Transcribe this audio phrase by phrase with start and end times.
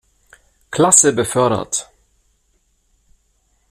[0.71, 1.91] Klasse befördert.